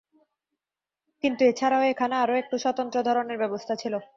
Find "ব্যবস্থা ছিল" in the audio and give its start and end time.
3.37-3.93